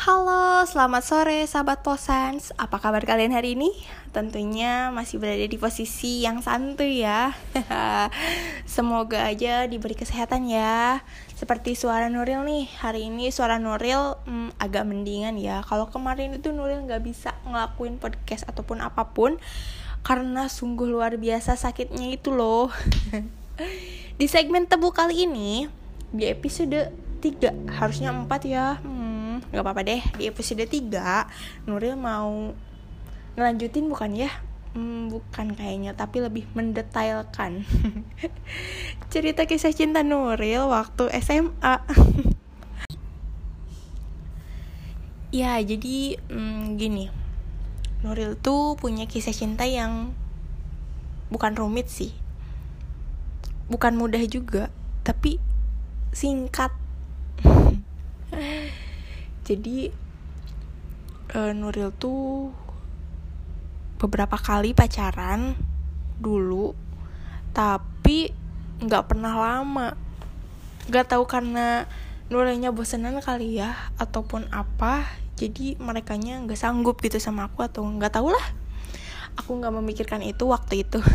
Halo, 0.00 0.64
selamat 0.64 1.04
sore 1.04 1.44
sahabat 1.44 1.84
Posans. 1.84 2.56
Apa 2.56 2.80
kabar 2.80 3.04
kalian 3.04 3.36
hari 3.36 3.52
ini? 3.52 3.68
Tentunya 4.16 4.88
masih 4.88 5.20
berada 5.20 5.44
di 5.44 5.60
posisi 5.60 6.24
yang 6.24 6.40
santuy 6.40 7.04
ya. 7.04 7.36
Semoga 8.64 9.28
aja 9.28 9.68
diberi 9.68 9.92
kesehatan 9.92 10.48
ya. 10.48 11.04
Seperti 11.36 11.76
suara 11.76 12.08
Nuril 12.08 12.48
nih, 12.48 12.72
hari 12.80 13.12
ini 13.12 13.28
suara 13.28 13.60
Nuril 13.60 14.16
hmm, 14.24 14.56
agak 14.56 14.88
mendingan 14.88 15.36
ya. 15.36 15.60
Kalau 15.68 15.92
kemarin 15.92 16.32
itu 16.32 16.48
Nuril 16.48 16.80
nggak 16.88 17.04
bisa 17.04 17.36
ngelakuin 17.44 18.00
podcast 18.00 18.48
ataupun 18.48 18.80
apa 18.80 19.12
pun 19.12 19.36
karena 20.00 20.48
sungguh 20.48 20.88
luar 20.88 21.20
biasa 21.20 21.60
sakitnya 21.60 22.08
itu 22.08 22.32
loh. 22.32 22.72
di 24.16 24.24
segmen 24.32 24.64
tebu 24.64 24.96
kali 24.96 25.28
ini, 25.28 25.68
di 26.08 26.24
episode 26.24 26.88
3 27.20 27.68
harusnya 27.76 28.16
4 28.16 28.48
ya. 28.48 28.80
Nggak 29.50 29.64
apa-apa 29.66 29.82
deh. 29.82 30.02
Di 30.18 30.30
episode 30.30 30.66
3 30.66 31.66
Nuril 31.66 31.98
mau 31.98 32.54
ngelanjutin 33.34 33.90
bukan 33.90 34.14
ya? 34.14 34.30
Hmm, 34.70 35.10
bukan 35.10 35.58
kayaknya 35.58 35.98
tapi 35.98 36.22
lebih 36.22 36.46
mendetailkan. 36.54 37.66
Cerita 39.12 39.50
kisah 39.50 39.74
cinta 39.74 40.06
Nuril 40.06 40.70
waktu 40.70 41.10
SMA 41.18 41.74
ya 45.42 45.58
jadi 45.58 46.22
hmm, 46.30 46.78
gini. 46.78 47.10
Nuril 48.06 48.38
tuh 48.38 48.78
punya 48.78 49.10
kisah 49.10 49.34
cinta 49.34 49.66
yang 49.66 50.14
bukan 51.34 51.58
rumit 51.58 51.90
sih. 51.90 52.14
Bukan 53.66 53.98
mudah 53.98 54.22
juga 54.30 54.70
tapi 55.02 55.42
singkat 56.14 56.70
jadi 59.50 59.90
uh, 61.34 61.50
Nuril 61.50 61.90
tuh 61.90 62.54
beberapa 63.98 64.38
kali 64.38 64.78
pacaran 64.78 65.58
dulu 66.22 66.78
tapi 67.50 68.30
nggak 68.78 69.10
pernah 69.10 69.34
lama. 69.34 69.98
Nggak 70.86 71.10
tahu 71.10 71.26
karena 71.26 71.90
Nurilnya 72.30 72.70
bosenan 72.70 73.18
kali 73.18 73.58
ya 73.58 73.74
ataupun 73.98 74.46
apa 74.54 75.02
jadi 75.34 75.74
mereka 75.82 76.14
nya 76.14 76.38
nggak 76.38 76.54
sanggup 76.54 77.02
gitu 77.02 77.18
sama 77.18 77.50
aku 77.50 77.66
atau 77.66 77.82
nggak 77.82 78.22
tahu 78.22 78.30
lah. 78.30 78.46
Aku 79.34 79.58
nggak 79.58 79.74
memikirkan 79.74 80.22
itu 80.22 80.46
waktu 80.46 80.86
itu. 80.86 81.02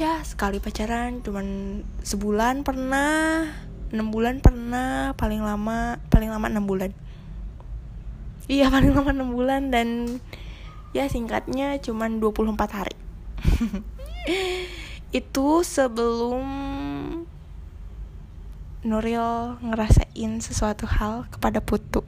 Ya 0.00 0.24
sekali 0.24 0.64
pacaran 0.64 1.20
cuman 1.20 1.84
sebulan 2.00 2.64
pernah 2.64 3.52
6 3.90 4.14
bulan 4.14 4.38
pernah 4.38 5.12
paling 5.18 5.42
lama 5.42 5.98
paling 6.14 6.30
lama 6.30 6.46
6 6.46 6.62
bulan. 6.62 6.90
Iya 8.46 8.70
paling 8.74 8.94
lama 8.94 9.10
6 9.10 9.34
bulan 9.34 9.62
dan 9.74 10.18
ya 10.94 11.10
singkatnya 11.10 11.74
cuman 11.82 12.22
24 12.22 12.54
hari. 12.70 12.96
Itu 15.20 15.66
sebelum 15.66 16.46
Nuril 18.80 19.60
ngerasain 19.60 20.40
sesuatu 20.40 20.88
hal 20.88 21.28
kepada 21.28 21.60
Putu. 21.60 22.00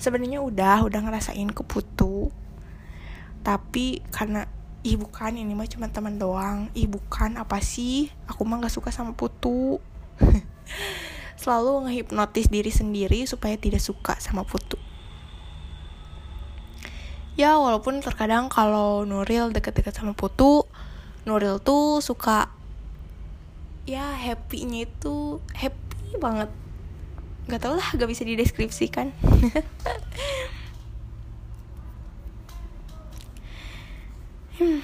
Sebenarnya 0.00 0.42
udah 0.42 0.88
udah 0.88 1.00
ngerasain 1.04 1.46
ke 1.52 1.62
Putu. 1.62 2.32
Tapi 3.44 4.02
karena 4.10 4.48
ih 4.82 4.98
bukan 4.98 5.38
ini 5.38 5.54
mah 5.54 5.68
cuma 5.70 5.86
teman 5.92 6.18
doang. 6.18 6.72
Ih 6.74 6.90
bukan 6.90 7.38
apa 7.38 7.62
sih? 7.62 8.10
Aku 8.26 8.42
mah 8.42 8.58
gak 8.64 8.74
suka 8.74 8.90
sama 8.90 9.14
Putu 9.14 9.78
selalu 11.42 11.90
ngehipnotis 11.90 12.46
diri 12.46 12.70
sendiri 12.70 13.26
supaya 13.26 13.58
tidak 13.58 13.82
suka 13.82 14.14
sama 14.22 14.46
Putu. 14.46 14.78
Ya 17.34 17.58
walaupun 17.58 17.98
terkadang 17.98 18.46
kalau 18.46 19.02
Nuril 19.02 19.50
deket-deket 19.50 19.98
sama 19.98 20.14
Putu, 20.14 20.62
Nuril 21.26 21.58
tuh 21.58 21.98
suka 21.98 22.46
ya 23.82 24.14
happy-nya 24.14 24.86
itu 24.86 25.42
happy 25.58 26.14
banget. 26.22 26.46
Gak 27.50 27.58
tau 27.66 27.74
lah, 27.74 27.90
gak 27.98 28.06
bisa 28.06 28.22
dideskripsikan. 28.22 29.10
hmm, 34.62 34.78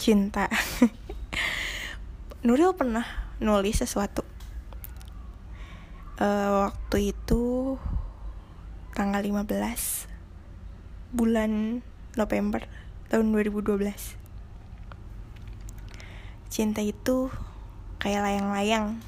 cinta. 0.00 0.48
Nuril 2.46 2.72
pernah 2.72 3.04
nulis 3.36 3.84
sesuatu 3.84 4.24
uh, 6.20 6.68
waktu 6.68 7.16
itu 7.16 7.74
tanggal 8.94 9.24
15 9.24 9.48
bulan 11.16 11.82
November 12.14 12.68
tahun 13.10 13.32
2012 13.34 14.20
cinta 16.50 16.82
itu 16.82 17.30
kayak 18.02 18.26
layang-layang. 18.26 18.98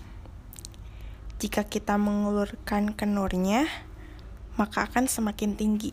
Jika 1.42 1.66
kita 1.66 1.98
mengulurkan 1.98 2.94
kenurnya 2.94 3.66
maka 4.54 4.86
akan 4.86 5.10
semakin 5.10 5.58
tinggi. 5.58 5.90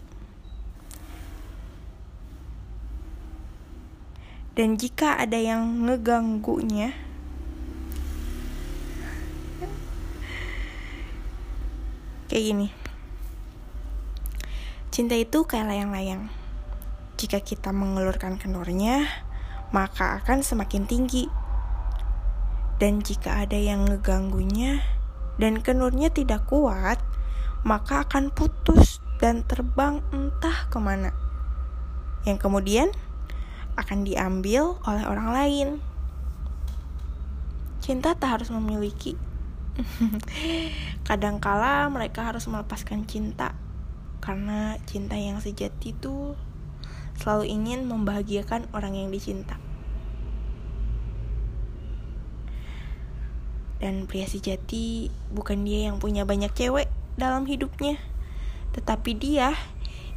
Dan 4.53 4.77
jika 4.77 5.17
ada 5.17 5.41
yang 5.41 5.89
ngeganggunya 5.89 7.08
Kayak 12.29 12.45
gini. 12.45 12.67
Cinta 14.93 15.17
itu 15.17 15.49
kayak 15.49 15.65
layang-layang. 15.65 16.29
Jika 17.17 17.41
kita 17.41 17.73
mengelurkan 17.73 18.37
kendornya, 18.37 19.09
maka 19.73 20.21
akan 20.21 20.45
semakin 20.45 20.85
tinggi. 20.85 21.25
Dan 22.77 23.01
jika 23.01 23.41
ada 23.41 23.57
yang 23.57 23.89
ngeganggunya 23.89 24.85
dan 25.41 25.65
kenurnya 25.65 26.13
tidak 26.13 26.45
kuat, 26.45 27.01
maka 27.65 28.05
akan 28.05 28.29
putus 28.29 29.01
dan 29.17 29.41
terbang 29.49 30.05
entah 30.13 30.69
ke 30.69 30.77
mana. 30.77 31.09
Yang 32.29 32.45
kemudian 32.45 32.93
akan 33.73 34.05
diambil 34.05 34.77
oleh 34.85 35.03
orang 35.09 35.29
lain. 35.33 35.69
Cinta 37.81 38.13
tak 38.13 38.37
harus 38.37 38.53
memiliki 38.53 39.17
Kadangkala 41.07 41.87
mereka 41.91 42.27
harus 42.27 42.45
melepaskan 42.47 43.07
cinta 43.07 43.55
karena 44.19 44.75
cinta 44.83 45.15
yang 45.15 45.39
sejati 45.39 45.95
itu 45.95 46.35
selalu 47.19 47.51
ingin 47.51 47.87
membahagiakan 47.87 48.71
orang 48.71 48.95
yang 48.95 49.11
dicinta. 49.11 49.59
Dan 53.79 54.11
pria 54.11 54.27
sejati 54.27 55.07
bukan 55.31 55.63
dia 55.63 55.87
yang 55.87 56.03
punya 56.03 56.27
banyak 56.27 56.51
cewek 56.51 56.91
dalam 57.15 57.47
hidupnya, 57.47 57.95
tetapi 58.75 59.15
dia 59.15 59.55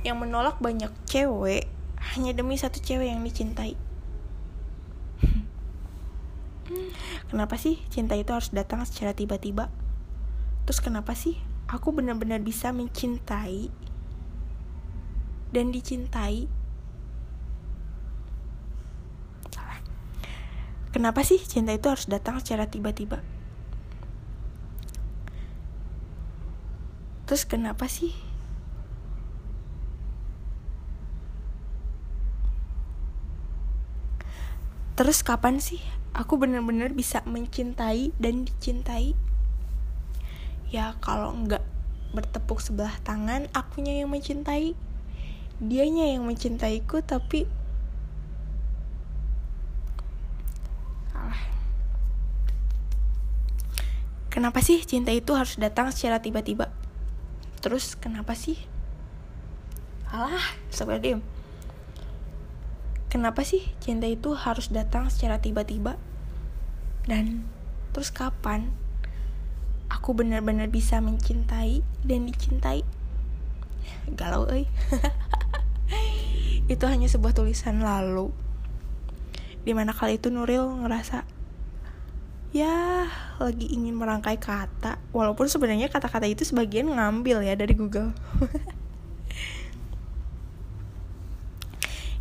yang 0.02 0.18
menolak 0.18 0.58
banyak 0.58 0.90
cewek 1.06 1.70
hanya 2.14 2.34
demi 2.34 2.58
satu 2.58 2.82
cewek 2.82 3.14
yang 3.14 3.22
dicintai. 3.22 3.78
Kenapa 7.32 7.56
sih 7.56 7.80
cinta 7.88 8.12
itu 8.18 8.30
harus 8.32 8.52
datang 8.52 8.84
secara 8.84 9.16
tiba-tiba? 9.16 9.72
Terus 10.68 10.78
kenapa 10.84 11.16
sih 11.16 11.40
aku 11.66 11.96
benar-benar 11.96 12.44
bisa 12.44 12.70
mencintai 12.70 13.72
dan 15.52 15.72
dicintai? 15.72 16.62
Kenapa 20.92 21.24
sih 21.24 21.40
cinta 21.40 21.72
itu 21.72 21.88
harus 21.88 22.04
datang 22.04 22.36
secara 22.36 22.68
tiba-tiba? 22.68 23.24
Terus 27.24 27.48
kenapa 27.48 27.88
sih 27.88 28.12
Terus 34.92 35.25
kapan 35.25 35.56
sih 35.56 35.80
aku 36.12 36.37
benar-benar 36.37 36.93
bisa 36.93 37.25
mencintai 37.25 38.12
dan 38.20 38.44
dicintai. 38.44 39.17
Ya 40.69 40.97
kalau 41.00 41.32
nggak 41.32 41.64
bertepuk 42.12 42.61
sebelah 42.61 42.93
tangan 43.05 43.49
akunya 43.56 44.05
yang 44.05 44.12
mencintai. 44.12 44.76
Dianya 45.62 46.17
yang 46.17 46.26
mencintaiku 46.26 47.00
tapi 47.05 47.47
kenapa 54.32 54.64
sih 54.64 54.81
cinta 54.82 55.12
itu 55.12 55.37
harus 55.37 55.61
datang 55.61 55.93
secara 55.93 56.19
tiba-tiba? 56.25 56.73
Terus 57.61 57.94
kenapa 57.94 58.35
sih? 58.35 58.59
Alah 60.12 60.44
sabar 60.69 61.00
diem 61.00 61.25
Kenapa 63.12 63.44
sih 63.44 63.61
cinta 63.76 64.09
itu 64.09 64.32
harus 64.32 64.73
datang 64.73 65.12
secara 65.12 65.37
tiba-tiba? 65.37 66.00
Dan 67.05 67.44
terus 67.93 68.09
kapan 68.09 68.73
aku 69.93 70.17
benar-benar 70.17 70.73
bisa 70.73 70.97
mencintai 71.05 71.85
dan 72.09 72.25
dicintai? 72.25 72.81
Galau 74.17 74.49
eh. 74.49 74.64
Itu 76.73 76.88
hanya 76.88 77.05
sebuah 77.05 77.37
tulisan 77.37 77.85
lalu 77.85 78.32
di 79.62 79.76
mana 79.76 79.93
kali 79.93 80.17
itu 80.17 80.32
Nuril 80.32 80.64
ngerasa 80.82 81.23
ya 82.50 83.06
lagi 83.37 83.76
ingin 83.76 83.93
merangkai 83.93 84.41
kata. 84.41 84.97
Walaupun 85.12 85.53
sebenarnya 85.53 85.93
kata-kata 85.93 86.25
itu 86.25 86.49
sebagian 86.49 86.88
ngambil 86.88 87.44
ya 87.44 87.53
dari 87.61 87.76
Google 87.76 88.17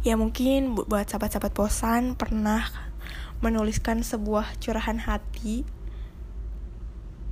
ya 0.01 0.17
mungkin 0.17 0.73
buat 0.73 1.05
sahabat-sahabat 1.05 1.53
posan 1.53 2.17
pernah 2.17 2.65
menuliskan 3.45 4.01
sebuah 4.01 4.57
curahan 4.57 4.97
hati 4.97 5.61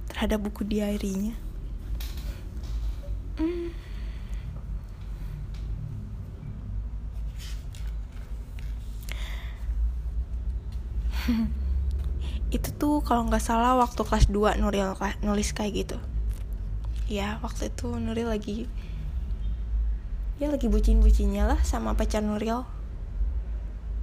terhadap 0.10 0.46
buku 0.46 0.62
diarinya 0.66 1.34
hmm. 3.42 3.74
itu 12.56 12.70
tuh 12.78 13.02
kalau 13.02 13.26
nggak 13.26 13.42
salah 13.42 13.78
waktu 13.82 14.02
kelas 14.06 14.30
2 14.30 14.62
Nuril 14.62 14.94
nulis 15.26 15.54
kayak 15.58 15.74
gitu 15.74 15.98
ya 17.10 17.42
waktu 17.42 17.74
itu 17.74 17.98
Nuril 17.98 18.30
lagi 18.30 18.70
ya 20.40 20.48
lagi 20.48 20.72
bucin-bucinnya 20.72 21.44
lah 21.44 21.60
sama 21.68 21.94
pacar 22.00 22.24
Nuril 22.24 22.64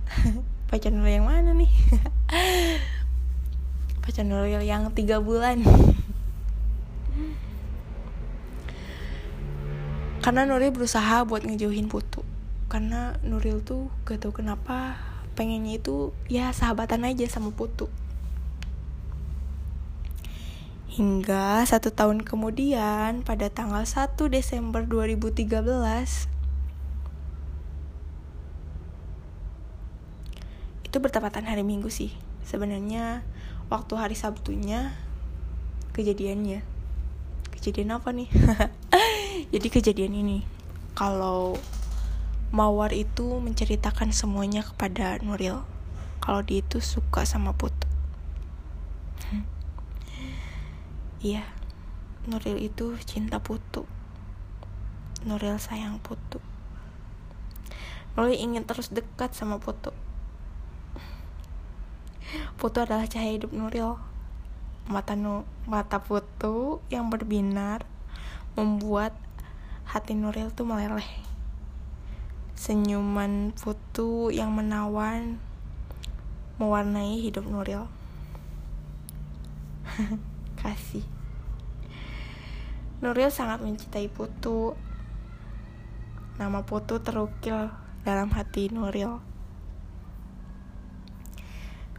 pacar 0.71 0.93
Nuril 0.93 1.23
yang 1.23 1.27
mana 1.27 1.51
nih? 1.55 1.71
Pacar 4.07 4.23
Nuril 4.23 4.63
yang 4.63 4.95
tiga 4.95 5.19
bulan. 5.19 5.67
Karena 10.23 10.47
Nuril 10.47 10.71
berusaha 10.71 11.27
buat 11.27 11.43
ngejauhin 11.43 11.91
Putu. 11.91 12.23
Karena 12.71 13.19
Nuril 13.27 13.63
tuh 13.67 13.91
gak 14.07 14.23
tau 14.23 14.31
kenapa 14.31 14.95
pengennya 15.35 15.79
itu 15.79 16.15
ya 16.31 16.55
sahabatan 16.55 17.03
aja 17.07 17.27
sama 17.27 17.51
Putu 17.51 17.91
Hingga 20.97 21.61
satu 21.69 21.93
tahun 21.93 22.25
kemudian, 22.25 23.21
pada 23.21 23.53
tanggal 23.53 23.85
1 23.85 24.17
Desember 24.33 24.81
2013, 24.81 26.25
itu 30.89 30.97
bertepatan 30.97 31.45
hari 31.45 31.61
Minggu 31.69 31.93
sih. 31.93 32.17
Sebenarnya 32.49 33.29
waktu 33.69 33.93
hari 34.01 34.17
Sabtunya 34.17 34.97
kejadiannya. 35.93 36.65
Kejadian 37.53 37.93
apa 37.93 38.17
nih? 38.17 38.33
Jadi 39.53 39.69
kejadian 39.69 40.17
ini. 40.17 40.49
Kalau 40.97 41.61
Mawar 42.57 42.97
itu 42.97 43.37
menceritakan 43.37 44.17
semuanya 44.17 44.65
kepada 44.65 45.21
Nuril. 45.21 45.61
Kalau 46.25 46.41
dia 46.41 46.65
itu 46.65 46.81
suka 46.81 47.29
sama 47.29 47.53
Putu. 47.53 47.76
Iya, 51.27 51.43
Nuril 52.31 52.71
itu 52.71 52.95
cinta 53.03 53.43
Putu. 53.43 53.83
Nuril 55.27 55.59
sayang 55.59 55.99
Putu. 55.99 56.39
Nuril 58.15 58.39
ingin 58.39 58.63
terus 58.63 58.95
dekat 58.95 59.35
sama 59.35 59.59
Putu. 59.59 59.91
Putu 62.55 62.79
adalah 62.79 63.11
cahaya 63.11 63.35
hidup 63.35 63.51
Nuril. 63.51 63.99
Mata 64.87 65.19
nu 65.19 65.43
mata 65.67 65.99
Putu 65.99 66.79
yang 66.95 67.11
berbinar 67.11 67.83
membuat 68.55 69.11
hati 69.83 70.15
Nuril 70.15 70.55
tuh 70.55 70.63
meleleh. 70.63 71.11
Senyuman 72.55 73.51
Putu 73.51 74.31
yang 74.31 74.55
menawan 74.55 75.43
mewarnai 76.63 77.19
hidup 77.19 77.51
Nuril. 77.51 77.91
Kasih. 80.63 81.16
Nuril 82.97 83.29
sangat 83.29 83.61
mencintai 83.61 84.09
Putu. 84.09 84.73
Nama 86.41 86.65
Putu 86.65 86.97
terukil 86.97 87.69
dalam 88.09 88.33
hati 88.33 88.73
Nuril. 88.73 89.21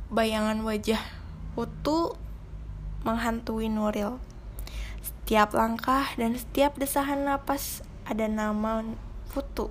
Bayangan 0.10 0.58
wajah 0.66 0.98
Putu 1.54 2.18
menghantui 3.06 3.70
Nuril. 3.70 4.18
Setiap 5.06 5.54
langkah 5.54 6.10
dan 6.18 6.34
setiap 6.34 6.82
desahan 6.82 7.30
napas 7.30 7.86
ada 8.02 8.26
nama 8.26 8.82
Putu. 9.30 9.70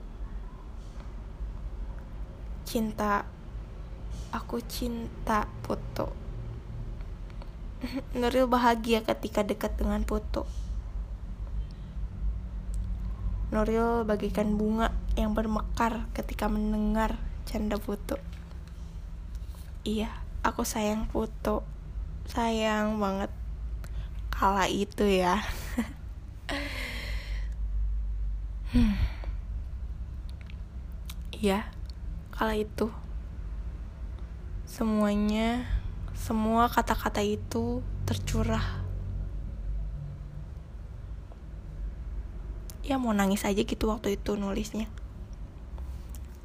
Cinta, 2.62 3.26
aku 4.30 4.62
cinta 4.62 5.50
Putu. 5.66 6.06
Nuril 8.18 8.46
bahagia 8.46 9.02
ketika 9.02 9.42
dekat 9.42 9.74
dengan 9.74 10.06
Putu. 10.06 10.46
Nuril 13.56 14.04
bagikan 14.04 14.60
bunga 14.60 14.92
yang 15.16 15.32
bermekar 15.32 16.12
ketika 16.12 16.44
mendengar 16.44 17.16
canda 17.48 17.80
Putu. 17.80 18.20
Iya, 19.80 20.12
aku 20.44 20.60
sayang 20.60 21.08
Putu. 21.08 21.64
Sayang 22.28 23.00
banget. 23.00 23.32
Kala 24.28 24.68
itu 24.68 25.08
ya. 25.08 25.40
hmm. 28.76 28.92
Iya, 31.40 31.64
kala 32.36 32.60
itu. 32.60 32.92
Semuanya, 34.68 35.64
semua 36.12 36.68
kata-kata 36.68 37.24
itu 37.24 37.80
tercurah 38.04 38.85
ya 42.86 43.02
mau 43.02 43.10
nangis 43.10 43.42
aja 43.42 43.58
gitu 43.66 43.90
waktu 43.90 44.14
itu 44.14 44.38
nulisnya. 44.38 44.86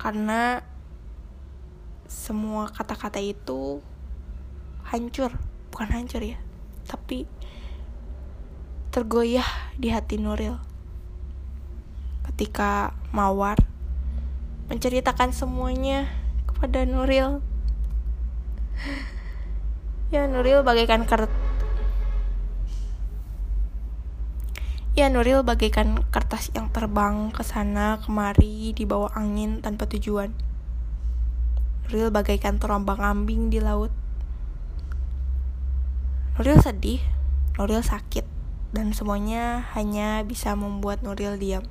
Karena 0.01 0.65
semua 2.09 2.67
kata-kata 2.73 3.21
itu 3.21 3.79
hancur 4.83 5.31
bukan 5.71 5.87
hancur 5.93 6.19
ya 6.19 6.35
tapi 6.89 7.29
tergoyah 8.91 9.45
di 9.77 9.93
hati 9.93 10.17
Nuril. 10.19 10.59
Ketika 12.27 12.97
Mawar 13.13 13.61
menceritakan 14.67 15.31
semuanya 15.31 16.09
kepada 16.49 16.83
Nuril. 16.83 17.39
Ya 20.11 20.27
Nuril 20.27 20.65
bagaikan 20.65 21.07
kertas 21.07 21.50
Ya 24.91 25.07
Nuril 25.07 25.39
bagaikan 25.39 26.03
kertas 26.11 26.51
yang 26.51 26.67
terbang 26.67 27.31
ke 27.31 27.47
sana 27.47 28.03
kemari 28.03 28.75
di 28.75 28.83
bawah 28.83 29.07
angin 29.15 29.63
tanpa 29.63 29.87
tujuan. 29.87 30.35
Nuril 31.87 32.11
bagaikan 32.11 32.59
terombang 32.59 32.99
ambing 32.99 33.47
di 33.47 33.63
laut. 33.63 33.87
Nuril 36.35 36.59
sedih, 36.59 36.99
Nuril 37.55 37.79
sakit, 37.79 38.27
dan 38.75 38.91
semuanya 38.91 39.63
hanya 39.79 40.27
bisa 40.27 40.59
membuat 40.59 41.07
Nuril 41.07 41.39
diam. 41.39 41.63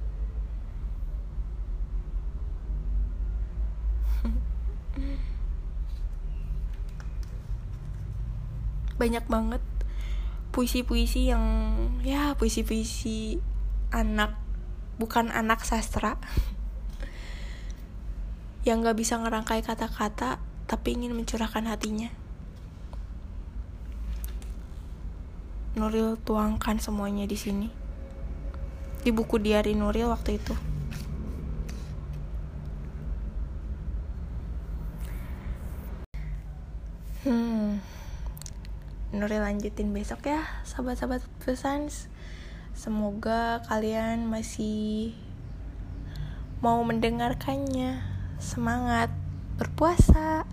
Banyak 8.96 9.28
banget 9.28 9.60
puisi-puisi 10.50 11.30
yang 11.30 11.44
ya 12.02 12.34
puisi-puisi 12.34 13.38
anak 13.94 14.34
bukan 14.98 15.30
anak 15.30 15.62
sastra. 15.62 16.18
Yang 18.68 18.92
gak 18.92 18.98
bisa 19.00 19.14
ngerangkai 19.16 19.64
kata-kata 19.64 20.36
tapi 20.68 20.92
ingin 20.92 21.16
mencurahkan 21.16 21.64
hatinya. 21.64 22.12
Nuril 25.80 26.20
tuangkan 26.20 26.76
semuanya 26.76 27.24
di 27.24 27.40
sini. 27.40 27.72
Di 29.00 29.08
buku 29.16 29.40
diari 29.40 29.72
Nuril 29.72 30.12
waktu 30.12 30.36
itu. 30.36 30.54
Hmm 37.24 37.99
Nuril 39.10 39.42
lanjutin 39.42 39.90
besok 39.90 40.30
ya 40.30 40.46
sahabat-sahabat 40.62 41.26
pesan 41.42 41.90
semoga 42.78 43.58
kalian 43.66 44.30
masih 44.30 45.18
mau 46.62 46.78
mendengarkannya. 46.86 47.98
Semangat 48.40 49.10
berpuasa 49.58 50.46